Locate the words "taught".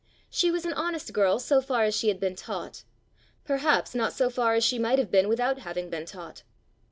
2.35-2.83, 6.07-6.41